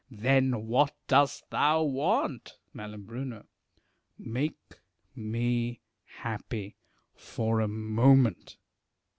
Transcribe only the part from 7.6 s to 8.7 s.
a moment.